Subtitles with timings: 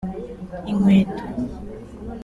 [0.71, 1.23] inkweto